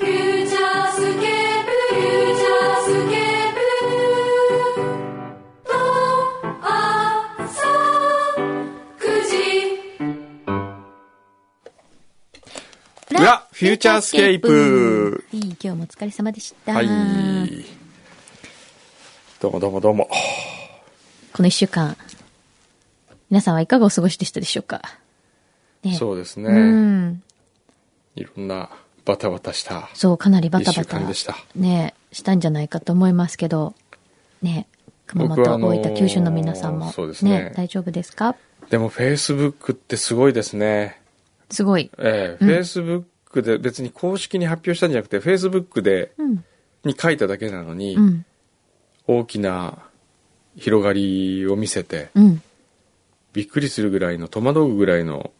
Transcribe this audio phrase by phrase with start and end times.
[0.00, 0.06] 裏
[13.50, 16.74] フューチャースケープいい今日もお疲れ様でした。
[16.74, 16.86] はい。
[19.40, 20.08] どうもどうもどうも。
[21.32, 21.96] この一週間、
[23.30, 24.80] 皆さんはいかがお過ごしでしたでしょうか？
[25.82, 26.48] ねそうですね。
[26.48, 27.22] うん。
[28.14, 28.70] いろんな
[29.08, 30.98] バタバタしたそう、かなりバタバタ。
[30.98, 31.34] 間でした。
[31.56, 33.74] ね、したんじゃないかと思いますけど、
[34.42, 34.66] ね、
[35.06, 38.36] 熊本、大分、九州の皆さんも、そうですね大丈夫ですか？
[38.68, 41.00] でもフェイスブックってすごいですね。
[41.50, 41.90] すごい。
[41.96, 46.44] ええフェイスブックで別に公式に発表したんじゃなくて、フェイスブックで、うん。
[46.84, 48.26] に書いただけなのに、うん。
[49.06, 49.78] 大きな
[50.54, 52.42] 広がりを見せて、うん。
[53.32, 55.30] びっくりするぐらいの、戸惑うぐらいの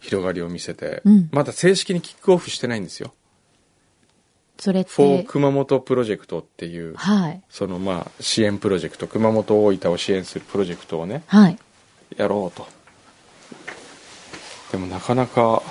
[0.00, 3.14] 広がりを見せて、うんまだ正式にキックオフしてないんですよ。
[4.58, 7.42] それっフォーて、熊本プロジェクトっていう、はい。
[7.48, 11.58] そのまあ支援プロジェクト熊本大分を支援するプロジェクトをねはい。
[12.16, 12.66] やろうと
[14.72, 15.62] でもなかなか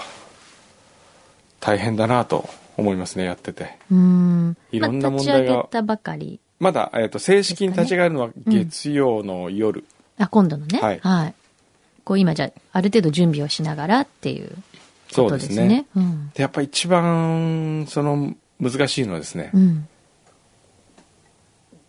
[1.59, 4.57] 大変だなと思いますねやっててうーん。
[4.71, 6.39] いろんなまあ問題が立ち上げたばかり。
[6.59, 9.83] まだ、えー、と正式に立ち上がるのはですかねうん月曜の夜、
[10.17, 10.79] あ、今度のね。
[10.79, 11.33] はいはい。
[12.07, 14.49] こう今じゃあ、ある程度準備をしながらっていう
[15.11, 15.85] そうことでねですすね。
[15.97, 16.31] うん。
[16.33, 19.87] でやっぱ一番その難しいのはですね、うん。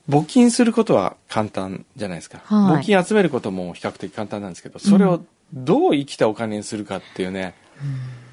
[0.08, 5.22] 募金することは簡単じゃないですか、はい募金集めることも比較的簡単なんですけどそれを
[5.54, 7.54] どう生きたお金にするかっていうね、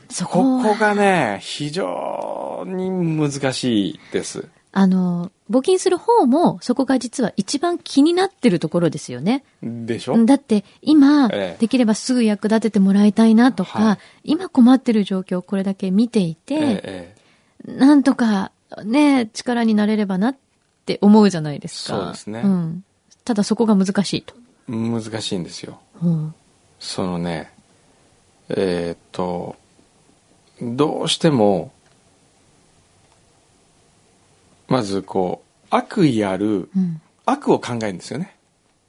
[0.10, 4.48] そここはこがね、非常に難しいです。
[4.78, 9.46] あの、募金する方も、そこが実は一番気になってるところですよね。
[9.64, 10.26] でしょ？
[10.26, 13.98] だって、今、ええできればすぐ役立ててもらいたいなとか、はい
[14.34, 17.16] 今困ってる状況をこれだけ見ていて、え
[17.66, 18.52] えなんとか、
[18.84, 20.38] ね、力になれればなっ
[20.86, 21.98] て思うじゃないですか。
[21.98, 22.84] そうですねん。
[23.24, 24.36] ただそこが難しいと。
[24.70, 25.80] え難しいんですよ。
[26.04, 26.36] うん。
[26.82, 27.54] そのね、
[28.50, 29.56] えーっと、
[30.62, 31.72] どうしても、
[34.68, 37.02] まずこう、悪意ある、うん。
[37.26, 38.36] 悪を考えるんですよね。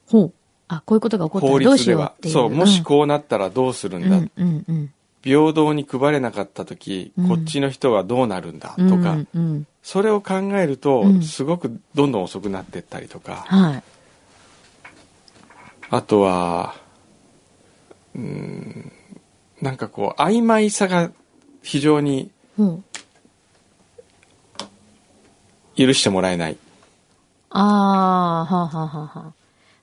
[0.07, 0.33] ほう。
[0.69, 2.33] あ、こういうことが起こった法らどう律ではしよう。
[2.33, 4.17] そう、もしこうなったらどうするんだ。
[4.17, 4.93] うん、うん、うん。
[5.23, 8.75] 平等に配れなかった時、うんこっちの人はどうなるんだ？
[8.77, 8.89] うん。
[8.89, 9.67] とか、うん、うん。
[9.83, 13.83] それを考えると、うんすごくどんどん遅くなっていったりとか、はい。
[15.91, 16.75] あとは、
[18.15, 18.93] うーん、
[19.63, 21.11] なんかこう、曖昧さが
[21.63, 22.31] 非常に。
[25.77, 26.57] 許してもらえない。
[27.51, 29.33] ああ、はあ、はあ、はあ、はあ。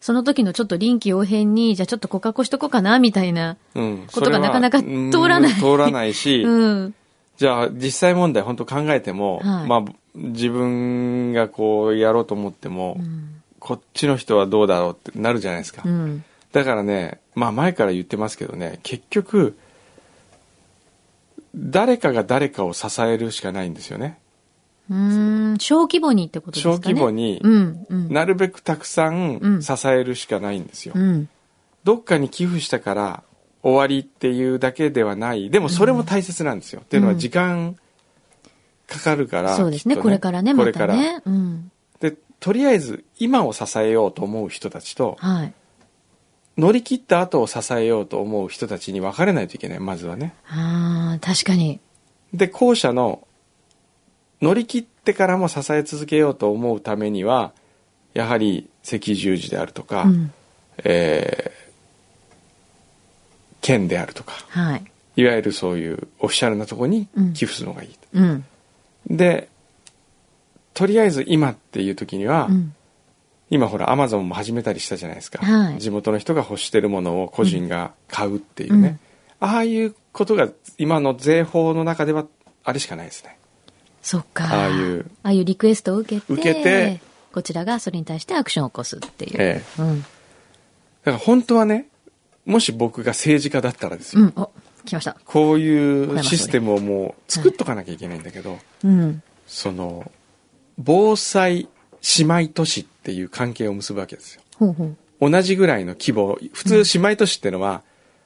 [0.01, 3.55] その時のちょっと臨機応変に、じゃあちょっと告白しとこうかな、みたいな。
[3.73, 4.07] うん。
[4.11, 6.95] ことがなかなかうん通らない通らないし、 うん。
[7.37, 9.83] じゃあ実際問題本当考えても、はいまあ、
[10.13, 13.41] 自分がこうやろうと思っても、うん。
[13.59, 15.83] こっちの人はどうだろうってなるじゃないですか。
[15.85, 16.23] うん。
[16.51, 19.57] だからね、まあ前から言ってますけどね、結局、
[21.55, 24.17] 誰かが誰かを支えるしかないんですよね。
[24.89, 26.75] うーん、小規模にってことですかね。
[26.75, 28.13] 小規模にうん、うん。
[28.13, 30.93] なるべくたくさうんん支えるしかないんですよ。
[30.95, 31.29] うん。
[31.83, 33.23] どっかに寄付したから
[33.61, 35.49] 終わりっていうだけではない。
[35.49, 36.81] でもそれも大切なんですよ。
[36.81, 37.77] っていうのは時間
[38.87, 39.55] かかるから。
[39.55, 40.95] そうですね、これからね、まこれから。
[40.95, 41.21] たね。
[41.25, 41.71] うん。
[41.99, 45.53] で、とりあえず今を支えようと思う人たちと、はい。
[46.57, 50.35] 乗り切った後を支えようと思う人たちに分かれないといけない、まずはね。
[50.47, 51.79] ああ、確かに。
[52.33, 53.27] で、後者の
[54.43, 57.51] 乗り切ってからも支え続けようと思うためには、
[58.13, 60.33] やはり赤十字であるとか、うん。
[60.83, 61.63] えー
[63.63, 64.83] 県であるとか、はい。
[65.15, 67.97] いわゆるそういうオフィシャルなとこに寄付するのがいい。
[68.13, 68.45] うん。
[69.07, 69.47] で、
[70.73, 72.75] とりあえず今っていう時には、うん。
[73.49, 78.97] 今ほらアマゾンも始めたりしたじゃないですか、はい地元の人が欲してるものを個人が買うっていうね、
[79.39, 80.49] ああいうことが
[80.79, 82.25] 今の税法の中では
[82.63, 83.37] あれしかないですね
[84.03, 84.45] そっか。
[84.53, 85.05] ああいう。
[85.23, 87.01] ああいうリクエストを受けて、受けて
[87.31, 89.35] こちらがそれに対してアクションを起こすっていう。
[89.39, 90.01] ええうん。
[90.01, 90.11] だか
[91.11, 91.87] ら本当はね
[92.45, 94.33] もし僕が政治家だったらですよ、うん。
[94.35, 94.51] お、
[94.85, 95.17] 来ました。
[95.25, 99.23] こういうシステムをもう作っとかなきゃいけないんだけど、うん。
[99.47, 100.11] その
[100.77, 101.69] 防災
[102.17, 104.97] 姉妹都市っていう関係を結ぶわけですよほうほう。
[105.31, 107.81] 同じぐらいの規模普通姉妹都市ってのは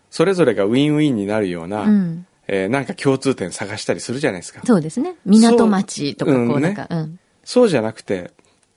[0.10, 2.26] それぞれがウィンウィンになるような、うん。
[2.48, 5.16] えーなんか共通点探したりするじゃないですかそうですね。
[5.26, 7.20] 港町とか、こう、そううんねなんか、うん。
[7.44, 8.32] そうじゃなくて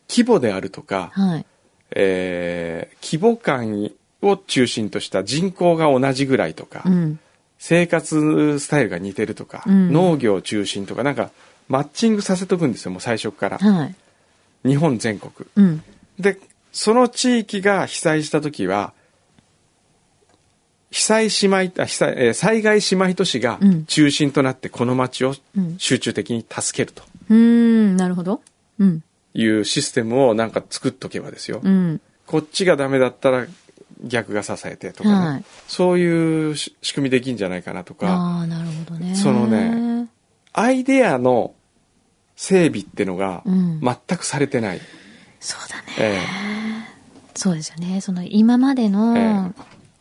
[0.08, 1.46] 規模であるとか、はい。
[1.92, 3.90] えー規模感
[4.22, 7.18] を中心とした人口が同じぐらいとか、うん。
[7.58, 11.30] 生活スタイルが似てるとか、うん農業中心とかなんか
[11.68, 13.94] マッチングさせとくんですよもう最初からはい。
[14.66, 15.82] 日本全国うん。
[16.18, 16.38] で
[16.72, 18.92] その地域が被災した時は
[20.90, 28.40] 被災姉妹あ被災、えー災害姉妹都市がうん中心となってこの町をうん集中的に助けるとうーん、なるほど。
[28.78, 29.02] うん。
[29.32, 32.00] いうシステムをなんか作っとけばですよ、うん。
[32.26, 33.46] こっちがダメだったら
[34.02, 39.14] 逆が支えてとかね、はいそういうし仕組みできんじゃないかなとかああ、なるほどね。
[39.14, 40.08] そのね。
[40.52, 41.54] アイデアの
[42.34, 44.80] 整備ってのがうん全くされてない、
[45.38, 45.82] そうだね。
[45.98, 46.18] え
[47.34, 48.00] そうですよね。
[48.00, 49.54] その今までの、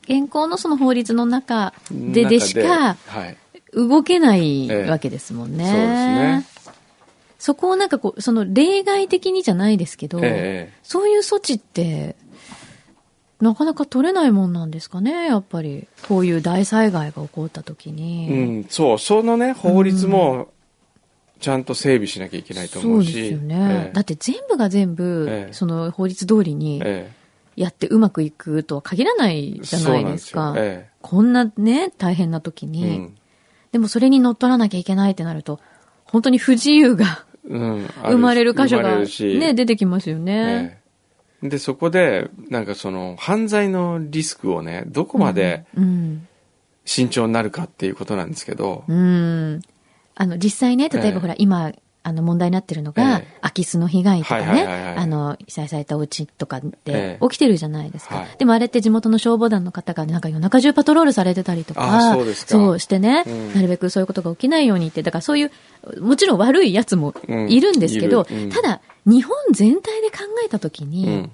[0.09, 2.97] 現行のその法律の中えででしか
[3.73, 5.65] 動けないええわけですもんね。
[5.65, 6.45] そうですね。
[7.37, 12.15] そこをなんかこう、その例外的にじゃないですけど、ええそういう措置って、
[13.39, 15.87] なかなか取れないもんなんですかね、やっぱり。
[16.07, 18.59] こういう大災害が起こった時うに。
[18.61, 18.99] ん、そう。
[18.99, 20.49] そのね法律も
[21.39, 23.55] ちゃんと整備しなきゃいけないと思そううしですよね。
[23.85, 23.93] ええ。
[23.93, 25.53] だって全部が全部、ええ。
[25.53, 27.09] その法律通りにえ
[27.59, 30.51] やってうまくいくとは限らないえじゃないですか。
[30.51, 33.15] んですよえこんなね、大変な時えに、うん
[33.71, 35.59] でもそれに乗っ取らなきゃいけないってなると、
[36.03, 40.73] 本当に不自由がうん、生まれる箇所がね、出てきますよね。
[40.73, 40.79] え
[41.43, 46.27] えでそこでなんかその犯罪のリスクをねどこまでうん。
[46.89, 49.61] 慎重になるかっていうことなんですけど、うん。
[50.15, 51.71] あの、実際ね、例えええばほら、今、
[52.01, 57.27] あの、問題になってるのがええ、空き巣の被害とかね、あの、被災されたお家とかでええ。
[57.27, 58.15] 起きてるじゃないですか。
[58.19, 58.27] はい。
[58.37, 62.33] でもあれって地元の消防団の方がなんか夜中中パトロールされてたりとあか、そうか。
[62.33, 65.51] そうしてねうん、なるべくそういうことが起きないようにって、だからそういう、
[66.01, 67.13] もちろん悪いやつも
[67.47, 68.37] いるんですけどうん。
[68.43, 71.31] うん、ただ、日本全体で考えたときうにん、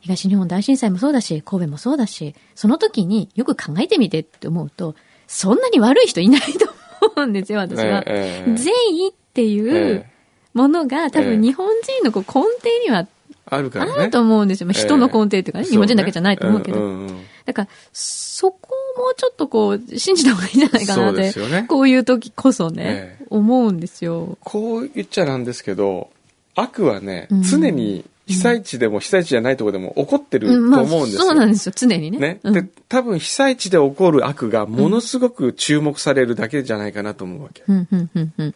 [0.00, 4.94] 東日本大震災もそうだし、神戸もそうだし、その時によく考えてみてって思うと、
[5.26, 6.68] そんなに悪い人いないと
[7.14, 8.02] 思うんですよ、私は。
[8.06, 8.56] ええええ。
[8.56, 10.06] 善意っていうええ。
[10.54, 11.26] ものが多ええ。
[11.36, 13.06] 分日本人のこう根底には
[13.46, 13.92] あるからね。
[13.98, 14.66] あると思うんですよ。
[14.66, 16.78] まあ人の根底っていうかね、日本人だけじゃないと思うけど。
[16.78, 17.24] そねんんうん。
[17.44, 21.64] だから、そこをもうちょっとこう、信じた方がいいんじゃないかなって、ね。
[21.68, 23.24] こういう時こそね、ええ。
[23.30, 24.38] 思うんですよ。
[24.40, 26.10] こう言っちゃなんですけど
[26.54, 27.42] 悪はね、うん。
[27.42, 31.22] 常に被災地でも被災地じゃないところでも起こってると思うんですよ。
[31.22, 32.18] そうなんですよ、常にね。
[32.18, 32.52] ね、うん。
[32.54, 37.64] で多分被災地で起こる悪がものすごく注目されるだけじゃないかなと思うわけ。
[37.66, 38.54] うん、うん、うん、うん。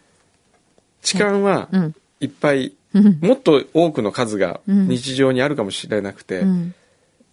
[1.06, 1.94] 痴漢はうん。
[2.20, 6.74] いっぱい、うんもっと多くの数がうん日常にあるかもしれなくて、うん。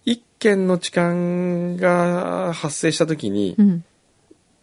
[0.04, 1.14] 一件の痴漢
[1.76, 3.84] が発生した時に、うん。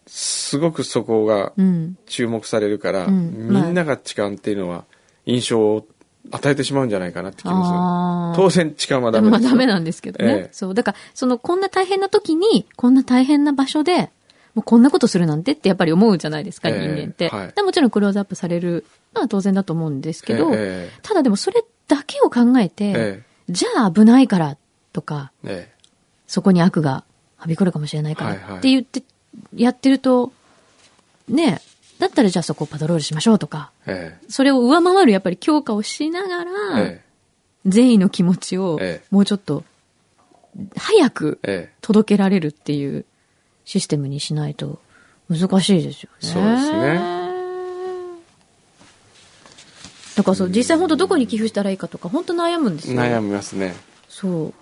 [0.06, 1.96] すごくそこがうん。
[2.06, 4.84] 注目されるから、うんみんなが痴漢っていうのは
[5.26, 5.86] 印象を
[6.30, 8.44] 与えてしまうんじゃないかなって気もする。
[8.44, 9.48] 当然痴漢はダメですよ。
[9.48, 10.32] まあダメなんですけどね。
[10.32, 10.74] ええそう。
[10.74, 14.10] だから、その、こんな大変な時に、こんな大変な場所で、
[14.54, 17.28] もうこんなことするなんてってやっぱり思うじゃないですか、ええ人間って。
[17.28, 24.56] はいでもちろんクローズアップされるのは当然だと思うんですけど、ええただでもそれだけを考えて、えじゃあ危ないから
[24.92, 25.72] とか、ええ。
[26.26, 27.04] そこに悪が
[27.36, 29.02] はびこるかもしれないからって言って、
[29.54, 30.32] やってると、
[31.28, 34.24] ねえ、だったらじゃあそこをパトロールしましょうとか、ええ。
[34.28, 37.04] それを上回るやっぱり強化をしながら、ええ。
[37.66, 39.06] 善意の気持ちをええ。
[39.10, 39.64] もうちょっと
[40.76, 41.74] 早くええ。
[41.80, 43.04] 届けられるっていう
[43.64, 44.80] システムにしないと
[45.28, 46.16] 難しいですよね。
[46.20, 47.21] そうですね。
[50.16, 53.00] だからそう、実際本当どこに寄付したらいいかとか本当悩むんですよ。
[53.00, 53.74] 悩みますね。
[54.08, 54.54] そう。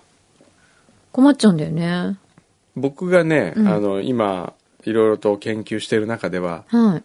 [1.11, 2.17] 困っちゃうんだよね。
[2.75, 4.53] 僕がね、うんあの今
[4.83, 7.03] いろいろと研究している中でははい。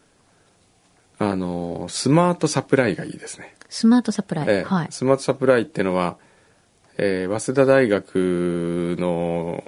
[1.18, 4.46] あのスマートサプライがいいですね、スマートサプライ。
[4.48, 4.88] ええはい。
[4.90, 6.16] スマートサプライっていうのは、
[6.98, 9.64] えー早稲田大学の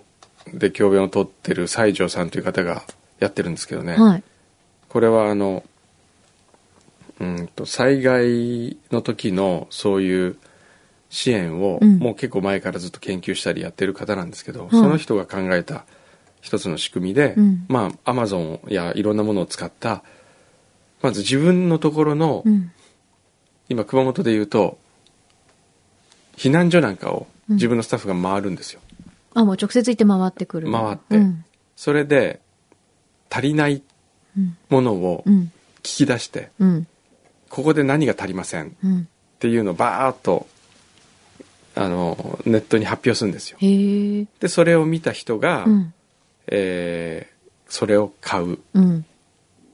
[0.54, 2.82] で教鞭を取ってる西条さんという方が
[3.18, 4.22] やってるんですけどね、はい。
[4.88, 5.64] これはあの
[7.20, 10.36] うんと災害の時のそういう
[11.10, 15.84] 支援を、うんもう結構前からずっと研究したりやってる方なんですけど、いその人が考えた
[16.40, 20.02] 一つの仕組みで、うんまあアマゾンやいろんなものを使った
[21.02, 22.70] まず自分のところの、うん。
[23.70, 24.78] 今熊本で言うと
[26.36, 28.80] 避難所なんかをうん自分のスタッフが回るんですよ、
[29.34, 30.70] あ、もう直接行って回ってくる。
[30.70, 31.44] 回ってうん。
[31.74, 32.40] それで
[33.30, 33.82] 足りない
[34.68, 35.50] ものをうん。
[35.82, 36.86] 聞き出して、うん。
[37.48, 39.08] ここで何が足りませんっうん。
[39.38, 40.46] ていうのをバーッと
[41.74, 43.58] あのネットに発表するんですよ。
[43.60, 45.94] でそれを見た人が、うん。
[46.48, 47.38] えー
[47.70, 49.04] それを買ううん。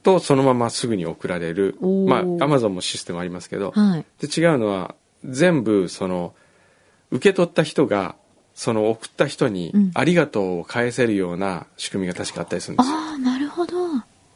[0.02, 4.04] とそのまますぐに送られるまあアマゾンもシステムありますけど、はい。
[4.20, 6.34] で違うのは全部その
[7.10, 8.16] 受け取った人が
[8.54, 12.96] その送った人にうんありがとうを返せるような仕組みが確かあったりするんですよ。
[12.96, 13.74] ああ、なるほど。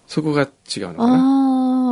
[0.07, 0.49] そこが違う
[0.92, 1.18] のかな。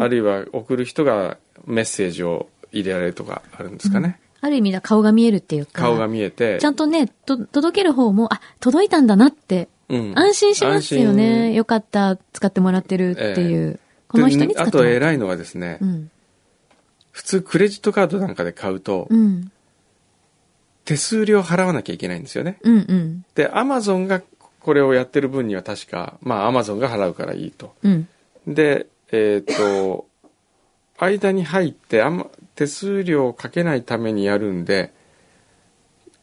[0.00, 4.20] あるいは送る人がメッセージを入れられるとかあるんですかね。
[4.40, 5.82] ある意味だ顔が見えるっていうか。
[5.82, 6.58] 顔が見えて。
[6.60, 11.52] ちゃんとね、と、届ける方も、あ、届いたんだなって、うん安心しますよね。
[11.54, 13.78] よかった、使ってもらってるっていう。
[14.08, 16.10] この人に使ってもらってであと偉いのはですね、うん。
[17.12, 19.50] 普通クレジットカードなんかで買うと、うん。
[20.84, 22.58] 手数料払わなきゃいけないんですよね。
[22.62, 23.24] うんうん。
[23.34, 24.22] で、アマゾンが
[24.60, 27.74] これをやってる分には確か、まあアマゾンが払うからいいと。
[27.82, 28.08] うん。
[28.46, 30.06] で、えっ、と、
[30.98, 34.92] 間に入ってあんま手数料をかけないためにやるんで、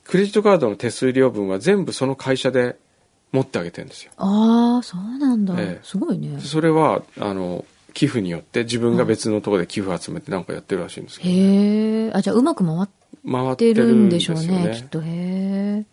[0.03, 2.77] クレジットカードの手数料分は全部その会社で
[3.31, 4.11] 持ってあげてるんですよ。
[4.17, 5.53] ああ、そうなんだ。
[5.57, 6.39] ええすごいね。
[6.39, 12.11] それは、あの、寄付によって自分が別のところで寄付を集めてなんかやってるらしいんですけど、へえ。
[12.13, 12.89] あ、じゃあうまく回っ
[13.31, 14.67] 回っててるるんでしょうね。
[14.67, 15.01] ね、きっと。
[15.01, 15.85] へえ。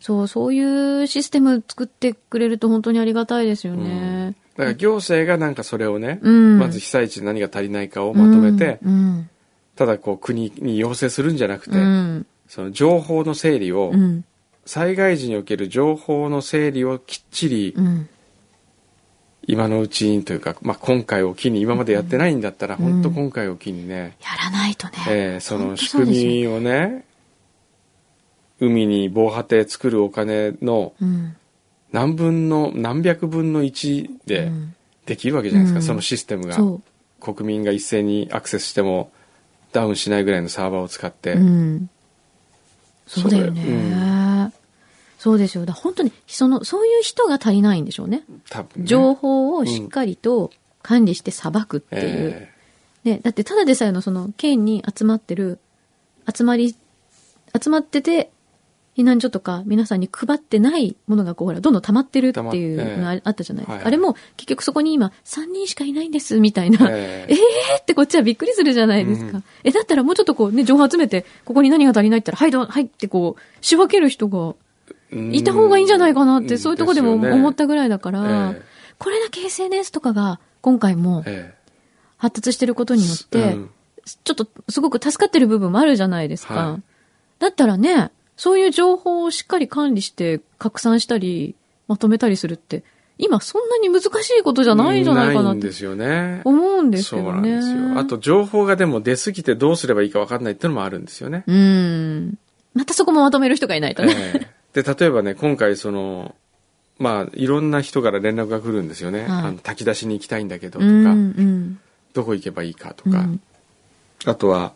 [0.00, 4.34] そう、そういうシステム作ってくれると本当にありがたいですよね。
[4.56, 9.28] だから行政がなんかそれをね、うんまず被災地で何が足りないかをまとめて、うん。
[9.76, 12.26] ただこう国に要請するんじゃなくて、うん。
[12.48, 14.24] その情報の整理を、うん。
[14.64, 18.08] 災害時における情報の整理をきっちりうん。
[19.48, 24.94] 今のうちにというか、まあ、今回を機に今までやってないんだったら、うん本当今回を機にね、やらないとね。
[25.08, 27.04] えーその仕組みをね
[28.58, 31.36] 海に防波堤作るお金のうん。
[31.92, 34.74] 何分の何百分の1うでん
[35.06, 36.56] できるわけじゃないですか、うんそのシステムが。
[37.20, 39.10] 国民が一斉にアクセスしても
[39.72, 41.90] ダウンしないぐらいのサーバーを使って、うん。
[43.06, 43.60] そうだよね。
[43.62, 44.52] それうん
[45.18, 45.64] そうですよ。
[45.64, 48.22] だから本当に、その、そういう人が足りないんでしょうね。
[48.28, 50.52] ね、情報をしっかりと
[50.82, 52.48] 管理して裁くっていう。
[53.04, 55.58] えね、だってただでさえのその県に集まってる、
[56.32, 56.76] 集まり、
[57.60, 58.30] 集まってて、
[58.96, 63.66] 避難所とか皆さんに配ってないものがこうほら、どんどん溜まってるっていうのがああったじゃない？
[63.66, 63.72] ですか。
[63.72, 66.86] はいはいあれも結局そこに今3人しかいないんですみたいな。
[66.90, 69.36] え えーってこっちはびっくりするじゃないですか。
[69.38, 74.54] うんえ、だったらもうちょっとこうね、情報集めて、ここに何が足りないって言ったら、はい、どう、はいってこう、仕分ける人が
[75.12, 78.62] えいた方がいいんじゃないかなって、そういうとこでも思ったぐらいだから、え
[78.98, 81.54] これだけ SNS とかが今回もえ
[82.16, 83.70] 発達してることによって、うん
[84.22, 86.54] ちょっとすごく助かってる部分もあるじゃないですか。
[86.54, 86.82] はい
[87.40, 91.54] だったらね、そういう情報をしっかり管理して拡散したり、
[91.88, 92.84] まとめたりするって、
[93.18, 96.42] 今そんなに難しいことじゃないんじゃないかなってですよね。
[96.44, 97.56] 思うんですけそうなどね。
[97.56, 97.98] んですよ。
[97.98, 101.44] あと情報がでも出過ぎてどうすればいいか分かんないっていうのもあるんですよね。
[101.46, 102.38] うん。
[102.74, 104.14] またそこもまとめる人がいないとね。
[104.16, 106.34] ええで、例えばね、今回その、
[106.98, 109.20] まあ、いろんな人から連絡が来るんですよね。
[109.20, 110.98] はいあの炊き出しに行きたいんだけどとうか、んう
[111.42, 111.80] ん
[112.12, 113.40] どこ行けばいいかとか、うん
[114.24, 114.72] あとは、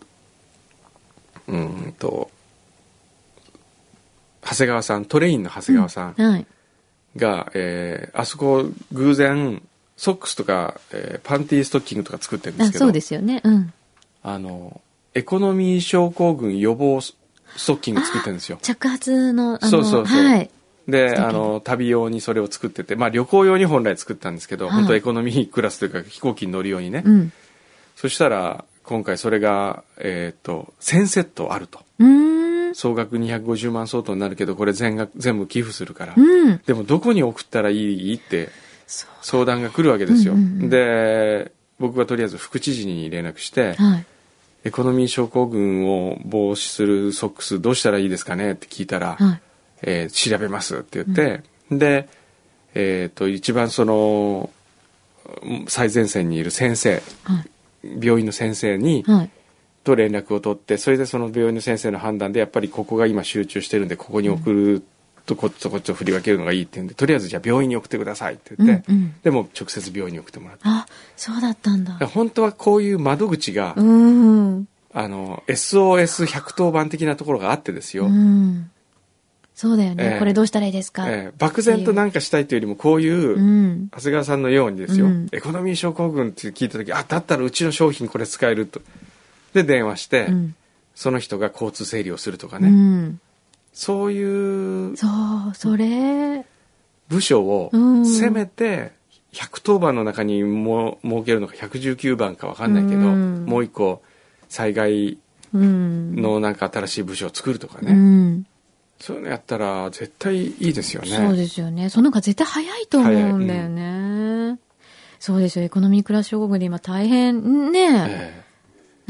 [1.49, 2.31] うーんと、
[4.51, 6.47] 長谷川さん、トレインの長谷川さんはい。
[7.17, 9.63] が、えーあそこ偶然、
[9.97, 13.41] ソックスとか、えーパンティーストッキングとか作ってるんですけど、あそうですよね。
[13.45, 13.73] うん。
[14.23, 14.81] あの、
[15.15, 17.15] エコノミー症候群予防ス
[17.67, 18.59] トッキング作ってるんですよ。
[18.61, 20.51] 着発の、あの、そうそうそうはい。
[20.89, 27.03] で、あの、旅用にそれを作ってて、まあ旅行用に本来作ったんですけど、はい本当エコノミークラスというか飛行機に乗るようにね。
[27.05, 27.33] うん。
[27.95, 31.81] そしたら、今回それが、えっ、と、1000セットあると。
[32.01, 32.50] うーん。
[32.75, 36.15] 総額250万相当になるけど、これ全額、全部寄付するから。
[36.17, 36.61] うん。
[36.67, 38.15] でもどこに送ったらいい？
[38.15, 38.49] って。
[39.23, 40.35] 相談が来るわけですよ。
[40.35, 44.07] うんうんうんで、僕はとりあえず副知事に連絡して、はい。
[44.65, 48.53] エコノミー症候群を防止するソックスどうしたらいいですかね？
[48.53, 49.41] って聞いたら、はい。
[49.83, 52.09] えー調べますって言って、で、
[52.75, 54.51] えっ、と、一番その、
[55.69, 57.41] 最前線にいる先生、は
[57.85, 58.05] い。
[58.05, 59.31] 病院の先生に、はい。
[59.85, 64.83] と連絡を取って、それでその病院の先生の判断で、やっぱりここが今集中してるんで、ここに送る
[65.27, 70.63] とこっちとこっちを振り分けるのがいいって言うんで、とりあえずじゃあ病院に送ってくださいって言って、うんうんでも直接病院に送ってもらって。
[70.67, 71.95] あ、そうだったんだ。
[72.07, 74.69] 本当はこういう窓口が、うん。
[74.93, 78.07] あの、SOS110 番的なところがあってですよ。
[78.07, 78.71] うん。
[79.55, 80.13] そうだよね。
[80.13, 83.89] ええこれどうしたらいいですか、ええ漠然となんかしたいというよりも、こういう、うん。
[83.93, 88.81] 長谷川さんのようにですよ、うんエコノミー症候群って聞いた時あだったらうちの商品これ使えると
[89.55, 90.55] で電話して、うん。
[90.95, 93.21] その人が交通整理をするとかうね、ん。
[93.73, 96.45] そういうそう、それ。
[97.09, 98.93] 部署をうんせめて
[99.33, 104.03] 110番の中にも設けるのか119番か分かんないけど、うんもう一個
[104.49, 105.19] 災害
[105.53, 106.15] うん。
[106.17, 108.47] のなんか新しい部署を作るとかうね、ん。
[109.01, 111.09] そういうのやったら絶対いいですよね。
[111.17, 111.89] そうですよね。
[111.89, 114.59] その方が絶対早いと思うんだよね。
[115.19, 115.65] そうですよ。
[115.65, 118.50] エコノミークラス症候群で今大変ね、ええ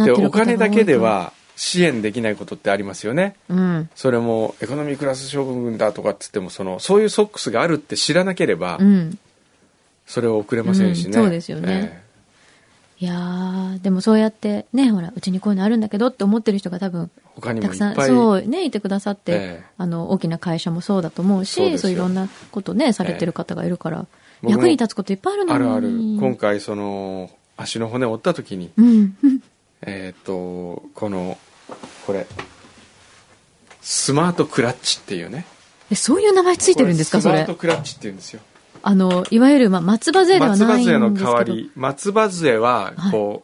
[0.04, 0.96] でお金だけで。
[0.96, 3.36] は支援できないことってありますよね。
[3.50, 3.90] うん。
[3.94, 9.18] それもエコノミークラス将軍だとかっつってもそのそういうソックスがあるって知らなければうん。
[10.06, 12.02] それを送れませんしね、うんそうですよね
[12.98, 24.04] いやー、でもそうやってね、ほら、うちにこういうのあるんだけどって思ってる人が多分、え他にたくさん、そうね、いてくださって、ええあの、大きな会社もそうだと思うし、そういろんなことね、されてる方がいるから、
[24.42, 25.62] 僕も役に立つこといっぱいあるのに。
[25.62, 29.16] あるある今回その足の骨を折った時にうん。
[29.82, 31.38] えっ、とこの
[32.06, 32.26] これ。
[33.82, 35.46] スマートクラッチっていうね。
[35.90, 37.54] え、そういう名前ついてるんですか、スマート。
[37.54, 38.40] クラッチっていうんですよ。
[38.82, 41.10] あの、いわゆる、まあ、松葉杖では松葉ないんですけど。
[41.10, 41.72] 杖の代わり。
[41.74, 43.42] 松葉杖はこ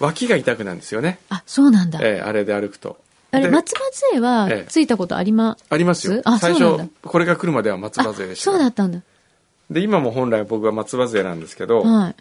[0.00, 2.00] う、脇が痛くなんですよね、あ、そうなんだ。
[2.02, 2.98] ええあれで歩くと。
[3.30, 4.68] あれ、で松葉杖はええ。
[4.68, 6.20] ついたことありまありますよ。
[6.24, 8.50] あ最初これが来るまでは松葉杖でした。
[8.50, 9.00] そうだったんだ。
[9.70, 12.14] で今も本来僕は松葉杖なんですけど、はい。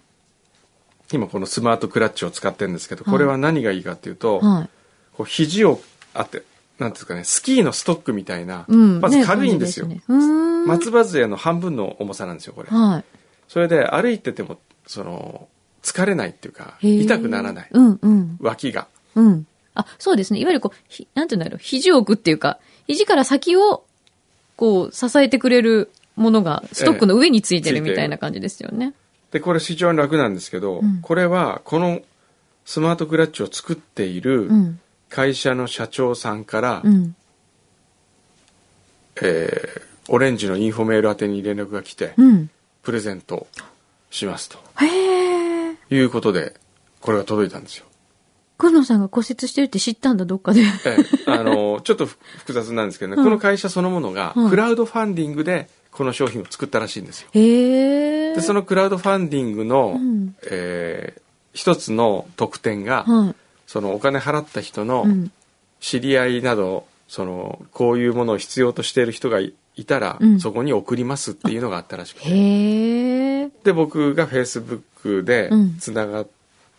[1.11, 4.69] 今このスマートクラッチを使ってるんですけどこれは何がいいかっていうと、はい。
[5.15, 5.81] こう肘を
[6.13, 6.43] あって
[6.79, 9.01] なんていうんですかねスキーのストックみたいな、うん。
[9.01, 10.65] まずね軽いんですよねうーん。
[10.67, 13.03] 松葉杖の半分の重さなんですよこれはい。
[13.47, 15.47] それで歩いててもその
[15.83, 18.37] 疲れないっていうか痛くならないうんうん。
[18.39, 19.45] 脇がうん。
[19.73, 20.39] あ、そうですね。
[20.39, 21.59] いわゆるこう、ひなんて言うんだろう。
[21.59, 23.83] 肘を置くっていうか、肘から先を、
[24.55, 28.93] こう、支えてくれるものが、ストックの上についてるええみたいな感じですよね。
[29.31, 32.01] でこれ非常に楽なんですけど、うんこれはこの
[32.65, 34.79] スマートクラッチを作っているうん。
[35.09, 37.15] 会社の社長さんから、うん。
[39.21, 42.49] えーオレンジのインフォメール宛てに連絡が来て、うん。
[42.81, 43.47] プレゼント
[44.09, 44.57] しますと。
[45.89, 46.55] いうことで
[46.99, 47.85] これが届いたんですよ。
[48.57, 50.61] く野さんが骨折してるって知ったんだ、どっかで。
[50.61, 57.29] ええあのちょっとふ複雑なんですけどね、うんこの会社そのものがうんクラウドファンディングでこの商品を作ったらしいんですよ。
[57.33, 61.21] でそのクラウドファンディングの、うんえー
[61.53, 63.35] 一つの特典が、はい。
[63.67, 65.31] そのお金払った人のうん。
[65.81, 73.49] 知り合いなどそのこういうものを必要としている人がいいたら、うんそこに送りますっていうのがあったらしくて。
[73.63, 76.27] で僕がフェイスブックでうんつながっ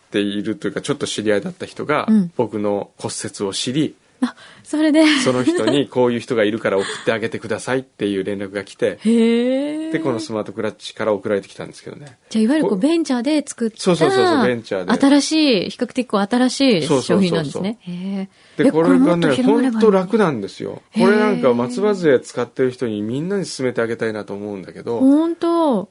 [0.09, 3.95] ているというか、ちょっと知り合いだった人が、うん僕の骨折を知り
[4.29, 5.05] あ、それで。
[5.23, 8.99] その人にこういう人がいるから送ってあげてくださいっていう連絡が来て。
[9.03, 13.77] でこのスマートクラッチから送られてきたんですけどねじゃあ、いわゆるこう、ベンチャーで作った。
[13.79, 18.29] そうそうそうそうベンチャーで新しい、比較的こう、新しい商品なんですね。
[18.57, 25.89] でこれがね本当楽なんですよこれなんか松葉杖使ってる人にみんなに勧めてあげたいなと思うんだけど本当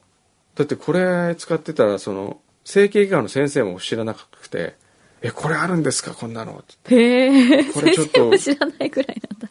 [0.55, 4.75] だってこれ使ってたらその整形外科の先生も知らなくて
[5.23, 6.11] 「えこれあるんですか？
[6.13, 7.63] こんなのへえ。
[7.71, 9.49] これちょっと知らないぐらいなんだ。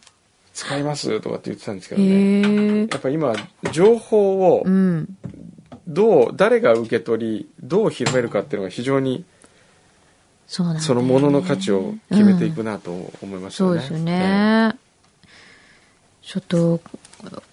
[0.55, 2.81] 使います」とかって言ってたんですけどね。
[2.91, 3.35] やっぱ今
[3.73, 5.17] 情報をうん。
[5.89, 9.25] どう誰が受け取りどう広めるかっていうのが非常に
[10.47, 10.63] そ
[10.95, 13.81] のものの価値を決めていくなと思いますよね。
[13.81, 14.75] そうですよね。
[16.23, 16.81] ちょっと、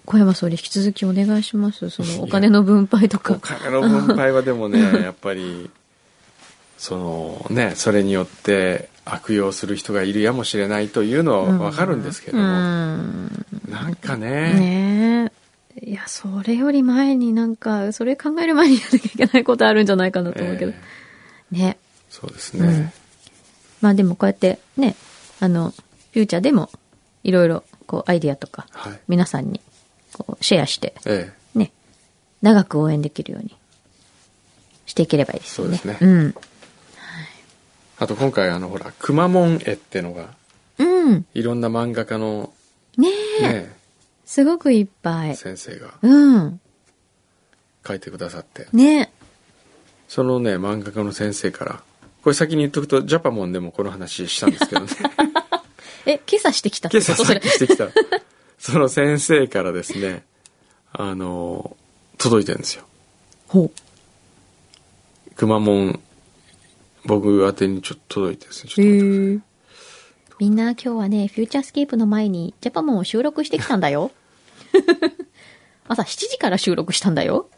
[0.06, 1.90] 小山総理引き続きお願いします。
[1.90, 3.34] そのお金の分配とおか。
[3.40, 5.68] 金の分配はでもね やっぱり
[6.80, 13.46] そのねそれによって悪用する人がいるやもしれないというのはわかるんですけどうも、ん。
[13.68, 15.32] なんかねね
[15.84, 15.90] え。
[15.90, 20.72] いや、それより前になんか、それ考える前にやらなきゃいけないことあるんじゃないかなと思うけど。
[20.72, 21.78] えね。
[22.10, 22.92] そうですね、
[23.80, 24.96] まあでもこうやってね、
[25.38, 25.72] あの、
[26.12, 26.70] フューチャーでも
[27.22, 29.60] いろいろこうアイディアとかはい皆さんに
[30.12, 31.72] こうシェアしてええね、
[32.42, 33.56] 長く応援できるように
[34.86, 35.76] していければいいですよね。
[35.78, 36.34] そうですねうん。
[38.00, 40.30] あと今回あのほらくまモン絵ってのが
[40.78, 41.26] うん。
[41.34, 42.50] いろんな漫画家の
[42.96, 43.08] ね
[43.40, 43.76] え、ね
[44.24, 45.36] すごくいっぱい。
[45.36, 46.60] 先生がうん。
[47.86, 49.12] 書いてくださってね
[50.08, 51.82] そのね漫画家の先生から
[52.22, 54.88] これ先に言っとくとジャパモンでもこの話したんですけどね
[56.06, 57.14] え、今朝してきた今朝。
[57.14, 57.88] してきた
[58.58, 60.24] その先生からですね
[60.92, 61.76] あの
[62.16, 62.84] 届いてるんですよ
[63.48, 63.70] ほ
[65.36, 66.00] くまモン
[67.04, 68.84] 僕宛てにちょっと届いてですねちう。
[68.84, 69.40] ょっと待ってくださいへえ。
[70.40, 74.10] みんな今日はね、フューチャースケープの前にジャパモンを収録してきたんだよ。
[75.88, 77.48] 朝7時から収録したんだよ。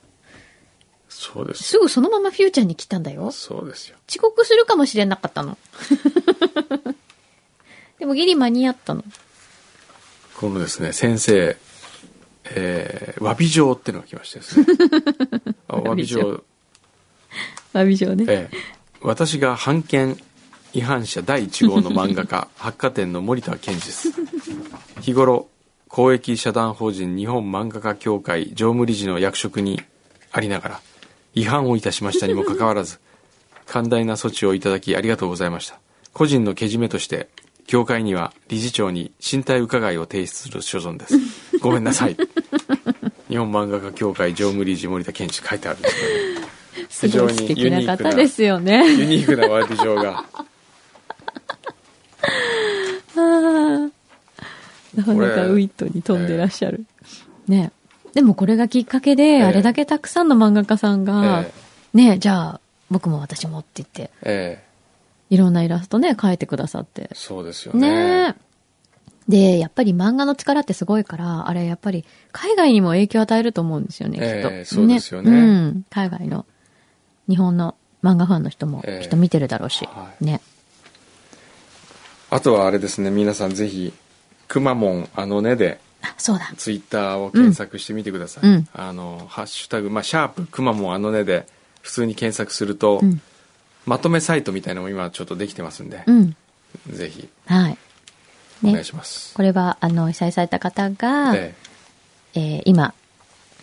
[1.09, 3.31] そうですすぐそのままフューチャーに来たんだよ。
[3.31, 5.57] そうですよ遅刻するかもしれなかったの。
[8.01, 9.05] でもギリ間に合ったの。
[10.37, 11.57] このですね先生、
[12.47, 14.67] えー、詫び状ってのが来ましてですね。
[15.69, 16.43] あ詫び状、
[17.75, 18.25] 詫び状ね。
[18.29, 20.17] ええ私が版権
[20.73, 24.13] 違反者第1号の漫画家、 八花店の森田健二です。
[25.01, 25.49] 日頃、
[25.89, 29.83] 公益社団法人日本漫画家協会常務理事の役職に
[30.31, 30.81] ありながら、
[31.35, 33.01] 違反をいたしましたにもかかわらず、
[33.67, 35.79] 寛大な措置をいただきありがとうございました。
[36.13, 37.29] 個人のけじめとして、
[37.67, 41.19] 協会には理事長に身体伺いを提出する所存です。
[41.61, 42.17] ごめんなさい。
[43.29, 46.03] 日本漫画家協会常務理事森田健二書いてあるんですけ
[46.35, 46.52] どね。
[46.89, 48.87] すごい素敵な方ですよね。
[48.97, 50.25] ユニークな詫び状が。
[54.95, 56.85] なかなかウィットに飛んでらっしゃる。
[57.49, 57.73] ね。
[58.15, 61.53] でもこれがきっかけで、えあれだけたくさんの漫画家さんが、え
[61.97, 64.73] ね、じゃあ、僕も私もって言って、ええ
[65.33, 67.15] いろんなイラストね、描いてくださってえ。
[67.15, 68.27] そうですよね。
[68.29, 68.35] ね
[69.29, 74.51] で、やっぱり漫画の力ってすごいから、あれやっぱり海外にも影響を与えると思うんですよね、きっと。
[74.51, 75.87] ええそうですよねうん。
[75.89, 76.45] 海外の、
[77.29, 79.85] 日本の漫画ファンの人もええきっと見てるだろうし。
[79.87, 80.41] はね。
[82.31, 83.93] あとはあれですね、皆さんぜひ、
[84.49, 86.51] くまモンあのねで、あ、そうだ。
[86.57, 88.47] ツイッターを検索してみてください。
[88.47, 91.47] うんあの、ハッシュタグ、まあ、シャープくまモンあのねで、
[91.81, 93.21] 普通に検索すると、うん
[93.85, 96.37] まとめサイトみたいなのも今ちょっとできてますんで、うん。
[96.89, 97.71] ぜひ、はい。
[97.71, 97.79] ね
[98.63, 98.85] お願い。
[98.85, 99.35] します。
[99.35, 101.55] これは、あの、被災された方が、え
[102.35, 102.95] えー今、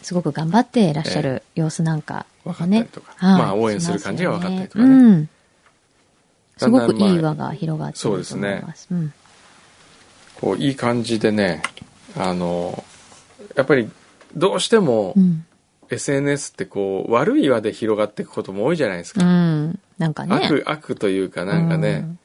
[0.01, 5.29] すごく頑張っていらっしゃる様子なんか分かったりとか、はいまあ応援する感じが分かったりとかねうん。
[6.57, 8.27] すごくいい輪が広がっていると思います。
[8.31, 9.13] そうですねうん。
[10.35, 11.61] こう、いい感じでね、
[12.17, 12.83] あの、
[13.55, 13.89] やっぱり、
[14.35, 15.45] どうしても、うん。
[15.91, 19.25] SNS ってこう、悪い輪で広がっていくことも多いじゃないですうか。
[19.25, 19.79] ん。
[19.97, 20.35] なんかね。
[20.35, 22.19] 悪、悪というかなんかね、うん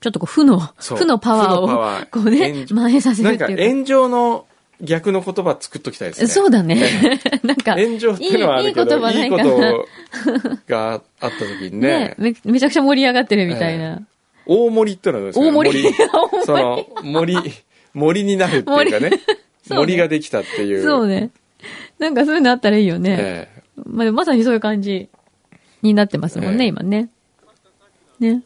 [0.00, 3.62] ちょっとこう、負の、負のパワーを、ーこうね蔓延させるなんっていうか。
[3.62, 4.46] か炎上の
[4.80, 6.26] 逆の言葉作っときたいですね。
[6.28, 7.20] そうだね。
[7.42, 9.72] なんか、炎上っていうのはあるけど、いいいいこ言葉ないかな。
[9.72, 9.88] と
[10.68, 14.02] があった時にね、ねめ、めちゃくちゃ盛り上がってるみたいな。
[14.46, 15.94] 大森ってのはどうですか 大盛り。
[16.44, 17.36] その、森、
[17.94, 19.20] 森になるっていうかね、
[19.68, 20.82] 森 ができたっていう。
[20.82, 21.30] そうね。
[21.98, 23.16] なんかそういうのあったらいいよね。
[23.20, 25.08] ええまあ、まさにそういう感じ
[25.82, 27.10] になってますもんね、ええ今ね。
[28.18, 28.42] ね。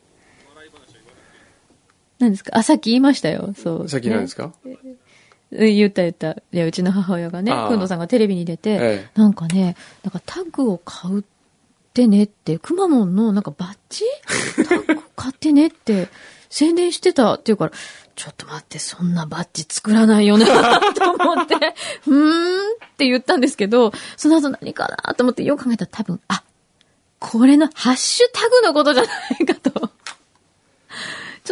[2.19, 2.53] 何ですか？
[2.59, 3.55] あ、さっき言いましたよ。
[3.57, 3.89] そう。
[3.89, 4.77] さっき何ですか、ね
[5.59, 6.33] 言った言った。
[6.33, 9.11] いや、うちの母親がね、くんどさんがテレビに出て、ええ。
[9.15, 11.25] なんかね、なんかタグを買うっ
[11.93, 14.05] てねって、くまモンのなんかバッジ？
[14.69, 16.09] タグ買ってねって
[16.51, 17.73] 宣伝してたっていうから、
[18.17, 20.47] ちょっと待って、そんなバッジ作らないよな
[20.95, 21.55] と思って、
[22.07, 26.43] うーんって言ったんですけど、その後何かなと思ってよく考えたら多分、あ、
[27.19, 29.09] これのハッシュタグのことじゃな
[29.41, 29.54] いか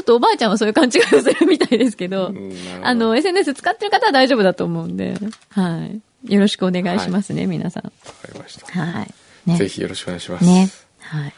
[0.02, 5.14] っとおばあちゃんはそういう勘違いをするみたいですけど、うんどあの、SNS 使ってる方は大丈夫だと思うんで、
[5.50, 5.88] は
[6.24, 6.34] い。
[6.34, 7.84] よろしくお願いしますね、皆さん。
[7.84, 8.66] わかりました。
[8.66, 9.14] はい。
[9.46, 9.56] ね。
[9.56, 10.44] ぜひよろしくお願いします。
[10.44, 10.68] ね。
[11.00, 11.34] はい。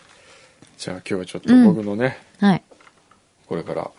[0.77, 2.62] じゃあ今日はちょっと僕のね、はい。
[3.46, 3.90] これから、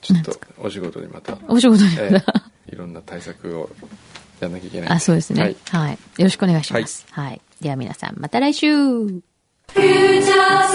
[0.00, 3.68] ちょっとお仕事にまた、お仕事にええいろんな対策を
[4.40, 4.88] やんなきゃいけない。
[4.90, 5.42] あ、そうですね。
[5.42, 5.92] はいはい。
[5.92, 7.06] よろしくお願いします。
[7.10, 7.40] はい。
[7.60, 10.72] では皆さん、また来週フューチャー